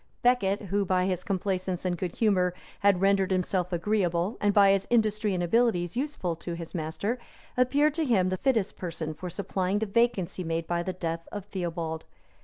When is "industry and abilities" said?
4.89-5.95